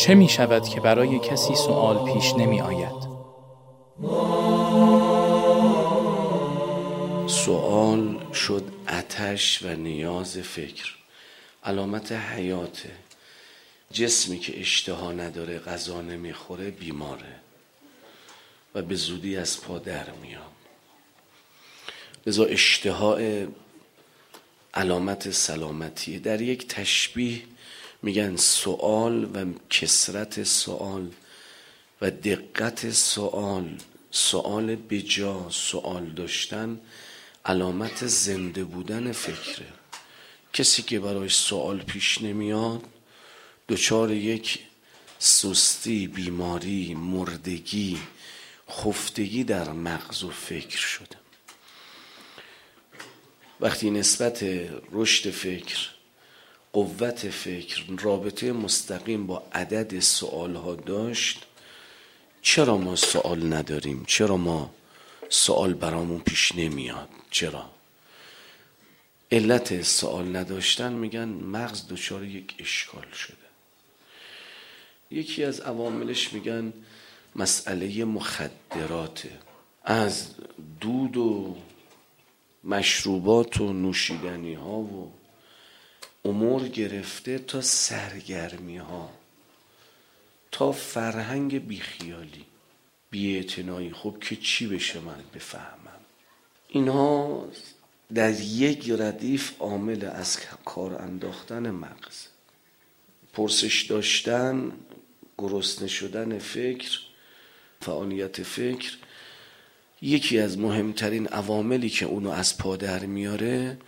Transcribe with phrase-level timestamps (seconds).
[0.00, 3.10] چه می شود که برای کسی سوال پیش نمی آید؟
[7.28, 10.94] سوال شد اتش و نیاز فکر
[11.64, 12.90] علامت حیاته
[13.92, 17.36] جسمی که اشتها نداره غذا نمی‌خوره بیماره
[18.74, 20.42] و به زودی از پا در میاد
[22.26, 23.18] لذا اشتها
[24.74, 26.18] علامت سلامتیه.
[26.18, 27.42] در یک تشبیه
[28.02, 31.10] میگن سوال و کسرت سوال
[32.00, 33.78] و دقت سوال
[34.10, 36.80] سوال بجا سوال داشتن
[37.44, 39.66] علامت زنده بودن فکره.
[40.52, 42.84] کسی که برایش سوال پیش نمیاد
[43.68, 44.58] دچار یک
[45.18, 47.98] سستی بیماری مردگی
[48.70, 51.16] خفتگی در مغز و فکر شده.
[53.60, 54.44] وقتی نسبت
[54.92, 55.88] رشد فکر
[56.72, 61.46] قوت فکر رابطه مستقیم با عدد سوال ها داشت.
[62.42, 64.70] چرا ما سوال نداریم؟ چرا ما
[65.28, 67.70] سوال برامون پیش نمیاد؟ چرا؟
[69.32, 73.36] علت سوال نداشتن میگن مغز دچار یک اشکال شده.
[75.10, 76.72] یکی از عواملش میگن
[77.36, 79.30] مسئله مخدراته
[79.84, 80.28] از
[80.80, 81.56] دود و
[82.64, 85.12] مشروبات و نوشیدنی ها و
[86.24, 89.10] امور گرفته تا سرگرمی ها
[90.52, 92.44] تا فرهنگ بیخیالی
[93.10, 93.92] بیاعتنایی.
[93.92, 96.00] خب که چی بشه من بفهمم؟
[96.68, 97.48] اینها
[98.14, 102.26] در یک ردیف عامل از کار انداختن مغز.
[103.32, 104.72] پرسش داشتن
[105.38, 106.98] گرسنه شدن فکر
[107.80, 108.96] فعالیت فکر
[110.02, 113.78] یکی از مهمترین عواملی که اونو از پادر میاره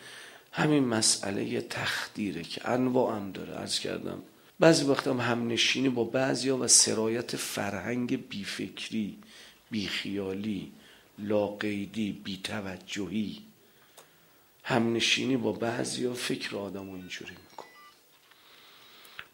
[0.52, 4.22] همین مسئله تخدیره که انواع هم داره عرض کردم.
[4.60, 9.18] بعضی وقت هم همنشینی با بعضیا و سرایت فرهنگ بیفکری
[9.70, 10.72] بیخیالی
[11.18, 13.42] لاقیدی بیتوجهی.
[14.64, 17.66] همنشینی با بعضیا فکر آدم و اینجوری میکن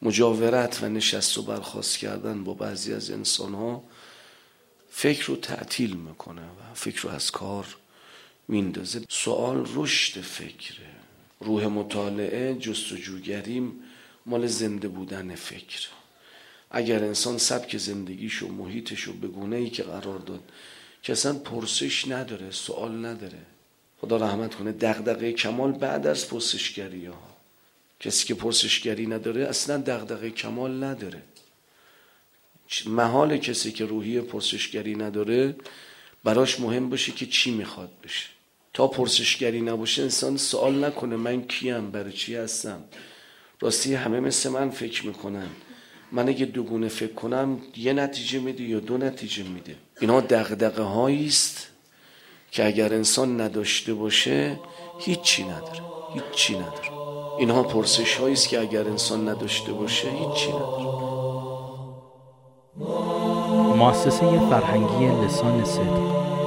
[0.03, 3.85] مجاورت و نشست و برخواست کردن با بعضی از انسان ها
[4.91, 7.77] فکر رو تعطیل می‌کنه و فکر رو از کار
[8.49, 9.03] میندازه.
[9.09, 10.99] سوال رشد فکره.
[11.41, 13.73] روح مطالعه جستجوگریم
[14.27, 15.89] مال زنده بودن فکر.
[16.71, 20.43] اگر انسان سبک زندگیش و محیطش رو به گونه ای که قرار داد
[21.03, 23.39] که اصلا پرسش نداره سوال نداره
[24.01, 27.37] خدا رحمت کنه دغدغه کمال بعد از پرسشگری ها
[28.01, 31.23] کسی که پرسشگری نداره اصلا دغدغه کمال نداره.
[32.87, 35.57] محال کسی که روحی پرسشگری نداره
[36.25, 38.38] براش مهم باشه که چی می‌خواد بشه.
[38.79, 42.85] تا پرسشگری نباشه انسان سوال نکنه من کیم برای چی هستم؟
[43.61, 45.47] راستی همه مثل من فکر می‌کنن.
[46.13, 49.77] من اگه دوگونه فکر کنم یه نتیجه میده یا دو نتیجه میده.
[50.01, 51.69] اینا دغدغه هایی است
[52.51, 54.59] که اگر انسان نداشته باشه
[54.99, 55.81] هیچی نداره
[56.15, 56.93] هیچی نداره.
[57.39, 60.85] اینها پرسش هایی است که اگر انسان نداشته باشه هیچی نداره.
[63.77, 66.38] مؤسسه فرهنگی لسان صدق.